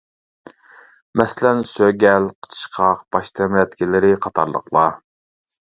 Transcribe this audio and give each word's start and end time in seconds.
مەسىلەن: 1.21 1.61
سۆگەل، 1.73 2.27
قىچىشقاق، 2.47 3.07
باش 3.17 3.33
تەمرەتكىلىرى 3.41 4.13
قاتارلىقلار. 4.27 5.03